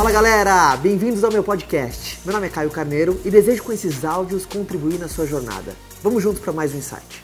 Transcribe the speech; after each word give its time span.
Fala 0.00 0.12
galera, 0.12 0.78
bem-vindos 0.78 1.22
ao 1.22 1.30
meu 1.30 1.44
podcast. 1.44 2.20
Meu 2.24 2.32
nome 2.32 2.46
é 2.46 2.50
Caio 2.50 2.70
Carneiro 2.70 3.20
e 3.22 3.30
desejo 3.30 3.62
com 3.62 3.70
esses 3.70 4.02
áudios 4.02 4.46
contribuir 4.46 4.98
na 4.98 5.08
sua 5.08 5.26
jornada. 5.26 5.76
Vamos 6.02 6.22
juntos 6.22 6.40
para 6.40 6.54
mais 6.54 6.74
um 6.74 6.78
insight. 6.78 7.22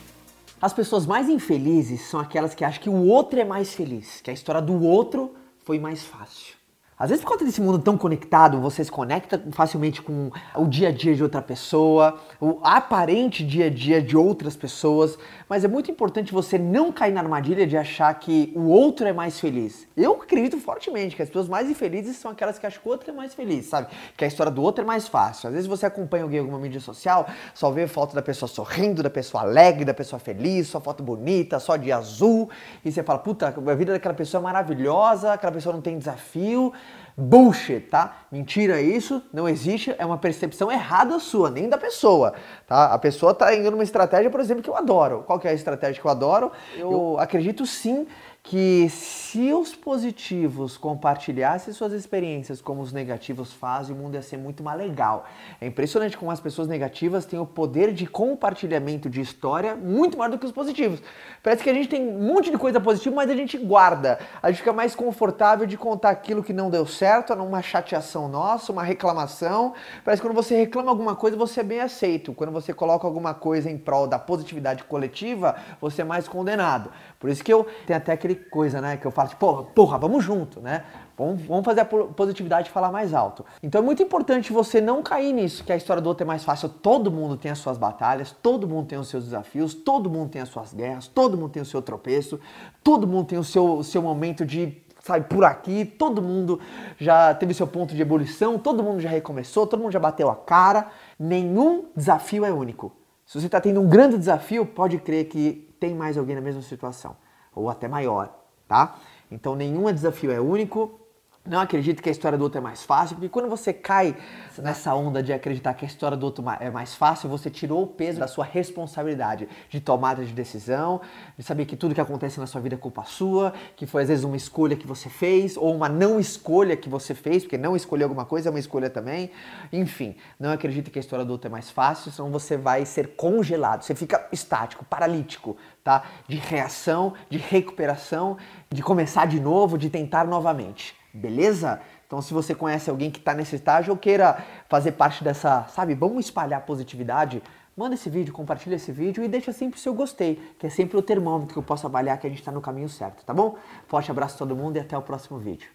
As 0.61 0.73
pessoas 0.73 1.07
mais 1.07 1.27
infelizes 1.27 2.01
são 2.01 2.19
aquelas 2.19 2.53
que 2.53 2.63
acham 2.63 2.79
que 2.79 2.87
o 2.87 3.07
outro 3.07 3.39
é 3.39 3.43
mais 3.43 3.73
feliz, 3.73 4.21
que 4.21 4.29
a 4.29 4.33
história 4.33 4.61
do 4.61 4.79
outro 4.79 5.33
foi 5.65 5.79
mais 5.79 6.03
fácil. 6.03 6.56
Às 6.99 7.11
vezes, 7.11 7.23
por 7.23 7.33
conta 7.33 7.45
desse 7.45 7.61
mundo 7.61 7.77
tão 7.77 7.95
conectado, 7.95 8.59
você 8.59 8.83
se 8.83 8.91
conecta 8.91 9.39
facilmente 9.51 10.01
com 10.01 10.31
o 10.55 10.65
dia 10.65 10.87
a 10.87 10.91
dia 10.91 11.13
de 11.13 11.21
outra 11.21 11.43
pessoa, 11.43 12.19
o 12.41 12.59
aparente 12.63 13.45
dia 13.45 13.67
a 13.67 13.69
dia 13.69 14.01
de 14.01 14.17
outras 14.17 14.55
pessoas, 14.55 15.15
mas 15.47 15.63
é 15.63 15.67
muito 15.67 15.91
importante 15.91 16.33
você 16.33 16.57
não 16.57 16.91
cair 16.91 17.13
na 17.13 17.21
armadilha 17.21 17.67
de 17.67 17.77
achar 17.77 18.11
que 18.15 18.51
o 18.55 18.69
outro 18.69 19.07
é 19.07 19.13
mais 19.13 19.39
feliz. 19.39 19.87
Eu 19.95 20.13
acredito 20.13 20.57
fortemente 20.57 21.15
que 21.15 21.21
as 21.21 21.29
pessoas 21.29 21.47
mais 21.47 21.69
infelizes 21.69 22.17
são 22.17 22.31
aquelas 22.31 22.57
que 22.57 22.65
acham 22.65 22.81
que 22.81 22.87
o 22.87 22.91
outro 22.91 23.11
é 23.11 23.13
mais 23.13 23.35
feliz, 23.35 23.67
sabe? 23.67 23.89
Que 24.17 24.25
a 24.25 24.27
história 24.27 24.51
do 24.51 24.63
outro 24.63 24.83
é 24.83 24.87
mais 24.87 25.07
fácil. 25.07 25.49
Às 25.49 25.53
vezes 25.53 25.67
você 25.67 25.85
acompanha 25.85 26.23
alguém 26.23 26.39
em 26.39 26.41
alguma 26.41 26.57
mídia 26.57 26.81
social, 26.81 27.27
só 27.53 27.69
vê 27.69 27.85
foto 27.85 28.15
da 28.15 28.23
pessoa 28.23 28.49
sorrindo, 28.49 29.03
da 29.03 29.09
pessoa 29.11 29.43
alegre, 29.43 29.85
da 29.85 29.93
pessoa 29.93 30.19
feliz, 30.19 30.67
só 30.67 30.81
foto 30.81 31.03
bonita, 31.03 31.59
só 31.59 31.75
de 31.75 31.91
azul, 31.91 32.49
e 32.83 32.91
você 32.91 33.03
fala, 33.03 33.19
puta, 33.19 33.49
a 33.55 33.75
vida 33.75 33.93
daquela 33.93 34.15
pessoa 34.15 34.41
é 34.41 34.43
maravilhosa, 34.43 35.33
aquela 35.33 35.51
pessoa 35.51 35.73
não 35.73 35.81
tem 35.81 35.95
desafio. 35.95 36.73
Bullshit, 37.19 37.79
tá? 37.89 38.15
Mentira 38.31 38.79
isso, 38.79 39.23
não 39.33 39.49
existe, 39.49 39.95
é 39.97 40.05
uma 40.05 40.19
percepção 40.19 40.71
errada 40.71 41.17
sua, 41.17 41.49
nem 41.49 41.67
da 41.67 41.75
pessoa, 41.75 42.35
tá? 42.67 42.93
A 42.93 42.99
pessoa 42.99 43.33
tá 43.33 43.55
indo 43.55 43.71
numa 43.71 43.83
estratégia, 43.83 44.29
por 44.29 44.39
exemplo, 44.39 44.61
que 44.61 44.69
eu 44.69 44.75
adoro. 44.75 45.23
Qual 45.25 45.39
que 45.39 45.47
é 45.47 45.51
a 45.51 45.53
estratégia 45.53 45.99
que 45.99 46.05
eu 46.07 46.11
adoro? 46.11 46.51
Eu, 46.75 46.91
eu 46.91 47.19
acredito 47.19 47.65
sim 47.65 48.05
que 48.49 48.87
se 48.89 49.51
os 49.51 49.75
positivos 49.75 50.77
compartilhassem 50.77 51.73
suas 51.73 51.91
experiências 51.91 52.61
como 52.61 52.81
os 52.81 52.93
negativos 52.93 53.51
fazem, 53.51 53.93
o 53.93 53.99
mundo 53.99 54.15
ia 54.15 54.21
ser 54.21 54.37
muito 54.37 54.63
mais 54.63 54.79
legal. 54.79 55.25
É 55.59 55.67
impressionante 55.67 56.17
como 56.17 56.31
as 56.31 56.39
pessoas 56.39 56.65
negativas 56.65 57.25
têm 57.25 57.37
o 57.37 57.45
poder 57.45 57.91
de 57.91 58.07
compartilhamento 58.07 59.09
de 59.09 59.19
história 59.19 59.75
muito 59.75 60.17
maior 60.17 60.31
do 60.31 60.39
que 60.39 60.45
os 60.45 60.53
positivos. 60.53 61.01
Parece 61.43 61.61
que 61.61 61.69
a 61.69 61.73
gente 61.73 61.89
tem 61.89 62.01
um 62.07 62.21
monte 62.21 62.49
de 62.49 62.57
coisa 62.57 62.79
positiva, 62.79 63.17
mas 63.17 63.29
a 63.29 63.35
gente 63.35 63.57
guarda. 63.57 64.17
A 64.41 64.49
gente 64.49 64.59
fica 64.59 64.71
mais 64.71 64.95
confortável 64.95 65.67
de 65.67 65.75
contar 65.75 66.11
aquilo 66.11 66.41
que 66.41 66.53
não 66.53 66.69
deu 66.69 66.85
certo, 66.85 67.35
numa 67.35 67.61
chateação 67.61 68.29
nossa, 68.29 68.71
uma 68.71 68.83
reclamação. 68.83 69.73
Parece 70.05 70.21
que 70.21 70.27
quando 70.27 70.35
você 70.35 70.55
reclama 70.55 70.89
alguma 70.89 71.17
coisa, 71.17 71.35
você 71.35 71.59
é 71.59 71.63
bem 71.63 71.81
aceito. 71.81 72.31
Quando 72.31 72.53
você 72.53 72.73
coloca 72.73 73.05
alguma 73.05 73.33
coisa 73.33 73.69
em 73.69 73.77
prol 73.77 74.07
da 74.07 74.17
positividade 74.17 74.85
coletiva, 74.85 75.57
você 75.81 76.01
é 76.01 76.05
mais 76.05 76.29
condenado. 76.29 76.89
Por 77.19 77.29
isso 77.29 77.43
que 77.43 77.51
eu 77.51 77.67
tenho 77.85 77.97
até 77.97 78.13
aquele 78.13 78.36
coisa, 78.49 78.79
né? 78.79 78.97
Que 78.97 79.05
eu 79.05 79.11
falo, 79.11 79.29
tipo, 79.29 79.63
porra, 79.75 79.97
vamos 79.97 80.23
junto, 80.23 80.61
né? 80.61 80.83
Vamos, 81.17 81.65
fazer 81.65 81.81
a 81.81 81.85
positividade 81.85 82.69
falar 82.69 82.91
mais 82.91 83.11
alto. 83.11 83.43
Então 83.63 83.81
é 83.81 83.83
muito 83.83 84.03
importante 84.03 84.53
você 84.53 84.79
não 84.79 85.01
cair 85.01 85.33
nisso, 85.33 85.63
que 85.63 85.71
a 85.71 85.75
história 85.75 85.99
do 85.99 86.07
outro 86.07 86.23
é 86.23 86.27
mais 86.27 86.43
fácil. 86.43 86.69
Todo 86.69 87.11
mundo 87.11 87.35
tem 87.35 87.49
as 87.49 87.57
suas 87.57 87.75
batalhas, 87.75 88.31
todo 88.31 88.67
mundo 88.67 88.87
tem 88.87 88.99
os 88.99 89.07
seus 89.07 89.23
desafios, 89.23 89.73
todo 89.73 90.11
mundo 90.11 90.29
tem 90.29 90.43
as 90.43 90.49
suas 90.49 90.73
guerras, 90.73 91.07
todo 91.07 91.35
mundo 91.35 91.49
tem 91.49 91.61
o 91.61 91.65
seu 91.65 91.81
tropeço, 91.81 92.39
todo 92.83 93.07
mundo 93.07 93.25
tem 93.25 93.39
o 93.39 93.43
seu, 93.43 93.77
o 93.77 93.83
seu 93.83 93.99
momento 93.99 94.45
de 94.45 94.77
sabe, 95.01 95.25
por 95.27 95.43
aqui, 95.43 95.85
todo 95.85 96.21
mundo 96.21 96.59
já 96.99 97.33
teve 97.33 97.53
seu 97.53 97.65
ponto 97.65 97.95
de 97.95 98.01
ebulição, 98.01 98.59
todo 98.59 98.83
mundo 98.83 98.99
já 98.99 99.09
recomeçou, 99.09 99.65
todo 99.65 99.81
mundo 99.81 99.91
já 99.91 99.99
bateu 99.99 100.29
a 100.29 100.35
cara. 100.35 100.87
Nenhum 101.17 101.85
desafio 101.95 102.45
é 102.45 102.51
único. 102.51 102.91
Se 103.25 103.39
você 103.39 103.47
está 103.47 103.59
tendo 103.59 103.81
um 103.81 103.89
grande 103.89 104.19
desafio, 104.19 104.67
pode 104.67 104.99
crer 104.99 105.25
que 105.25 105.67
tem 105.79 105.95
mais 105.95 106.15
alguém 106.15 106.35
na 106.35 106.41
mesma 106.41 106.61
situação 106.61 107.15
ou 107.57 107.69
até 107.69 107.87
maior, 107.87 108.29
tá? 108.67 108.95
Então 109.31 109.55
nenhum 109.55 109.91
desafio 109.91 110.31
é 110.31 110.39
único. 110.39 110.99
Não 111.47 111.61
acredito 111.61 112.03
que 112.03 112.09
a 112.09 112.11
história 112.11 112.37
do 112.37 112.43
outro 112.43 112.57
é 112.57 112.61
mais 112.61 112.83
fácil, 112.83 113.15
porque 113.15 113.29
quando 113.29 113.47
você 113.47 113.71
cai 113.71 114.17
nessa 114.57 114.93
onda 114.93 115.23
de 115.23 115.31
acreditar 115.31 115.73
que 115.75 115.85
a 115.85 115.87
história 115.87 116.17
do 116.17 116.25
outro 116.25 116.43
é 116.59 116.69
mais 116.69 116.93
fácil, 116.93 117.29
você 117.29 117.49
tirou 117.49 117.83
o 117.83 117.87
peso 117.87 118.19
da 118.19 118.27
sua 118.27 118.43
responsabilidade 118.43 119.47
de 119.69 119.79
tomada 119.79 120.25
de 120.25 120.33
decisão, 120.33 120.99
de 121.37 121.43
saber 121.43 121.65
que 121.65 121.77
tudo 121.77 121.95
que 121.95 122.01
acontece 122.01 122.37
na 122.37 122.47
sua 122.47 122.59
vida 122.59 122.75
é 122.75 122.77
culpa 122.77 123.05
sua, 123.05 123.53
que 123.77 123.85
foi 123.85 124.01
às 124.01 124.09
vezes 124.09 124.25
uma 124.25 124.35
escolha 124.35 124.75
que 124.75 124.85
você 124.85 125.07
fez, 125.07 125.55
ou 125.55 125.73
uma 125.73 125.87
não 125.87 126.19
escolha 126.19 126.75
que 126.75 126.89
você 126.89 127.15
fez, 127.15 127.43
porque 127.43 127.57
não 127.57 127.77
escolher 127.77 128.03
alguma 128.03 128.25
coisa 128.25 128.49
é 128.49 128.51
uma 128.51 128.59
escolha 128.59 128.89
também. 128.89 129.31
Enfim, 129.71 130.17
não 130.37 130.51
acredito 130.51 130.91
que 130.91 130.99
a 130.99 131.01
história 131.01 131.23
do 131.23 131.31
outro 131.31 131.47
é 131.47 131.51
mais 131.51 131.69
fácil, 131.69 132.11
senão 132.11 132.29
você 132.29 132.57
vai 132.57 132.85
ser 132.85 133.15
congelado, 133.15 133.83
você 133.83 133.95
fica 133.95 134.27
estático, 134.33 134.83
paralítico, 134.83 135.55
tá? 135.81 136.03
De 136.27 136.35
reação, 136.35 137.13
de 137.29 137.37
recuperação, 137.37 138.35
de 138.69 138.83
começar 138.83 139.27
de 139.27 139.39
novo, 139.39 139.77
de 139.77 139.89
tentar 139.89 140.27
novamente. 140.27 140.93
Beleza? 141.17 141.81
Então, 142.05 142.21
se 142.21 142.33
você 142.33 142.55
conhece 142.55 142.89
alguém 142.89 143.11
que 143.11 143.19
está 143.19 143.33
nesse 143.33 143.55
estágio 143.55 143.91
ou 143.91 143.97
queira 143.97 144.43
fazer 144.69 144.93
parte 144.93 145.23
dessa, 145.23 145.65
sabe, 145.73 145.93
vamos 145.93 146.25
espalhar 146.25 146.61
positividade, 146.61 147.43
manda 147.75 147.95
esse 147.95 148.09
vídeo, 148.09 148.33
compartilha 148.33 148.75
esse 148.75 148.91
vídeo 148.91 149.23
e 149.23 149.27
deixa 149.27 149.51
sempre 149.51 149.77
o 149.77 149.81
seu 149.81 149.93
gostei, 149.93 150.41
que 150.57 150.67
é 150.67 150.69
sempre 150.69 150.97
o 150.97 151.01
termômetro 151.01 151.53
que 151.53 151.59
eu 151.59 151.63
posso 151.63 151.85
avaliar 151.85 152.17
que 152.17 152.25
a 152.25 152.29
gente 152.29 152.39
está 152.39 152.51
no 152.51 152.61
caminho 152.61 152.87
certo, 152.87 153.25
tá 153.25 153.33
bom? 153.33 153.57
Forte 153.87 154.09
abraço 154.09 154.35
a 154.35 154.37
todo 154.37 154.55
mundo 154.55 154.77
e 154.77 154.79
até 154.79 154.97
o 154.97 155.01
próximo 155.01 155.37
vídeo. 155.37 155.69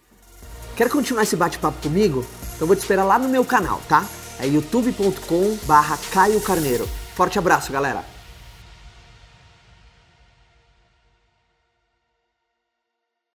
Quer 0.76 0.88
continuar 0.88 1.22
esse 1.22 1.36
bate-papo 1.36 1.82
comigo? 1.82 2.24
Então 2.56 2.66
vou 2.66 2.74
te 2.74 2.80
esperar 2.80 3.04
lá 3.04 3.18
no 3.18 3.28
meu 3.28 3.44
canal, 3.44 3.80
tá? 3.88 4.04
É 4.40 4.46
youtube.com 4.46 5.58
barra 5.66 5.98
Caio 6.12 6.40
Carneiro. 6.40 6.86
Forte 7.14 7.38
abraço, 7.38 7.70
galera! 7.70 8.11